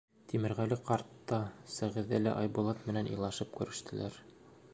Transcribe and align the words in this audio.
Тимерғәле 0.31 0.77
ҡарт 0.87 1.11
та, 1.31 1.39
Сәғиҙә 1.75 2.23
лә 2.25 2.35
Айбулат 2.41 2.83
менән 2.89 3.13
илашып 3.19 3.55
күрештеләр. 3.61 4.19